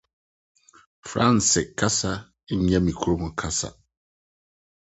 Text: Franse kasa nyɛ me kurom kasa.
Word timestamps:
Franse 1.09 1.61
kasa 1.79 2.11
nyɛ 2.67 2.77
me 2.85 2.91
kurom 2.99 3.25
kasa. 3.39 3.69